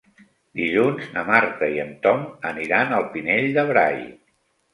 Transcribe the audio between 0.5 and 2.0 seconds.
Dilluns na Marta i en